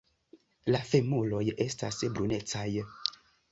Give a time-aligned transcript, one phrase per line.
[0.75, 2.67] La femuroj estas brunecaj.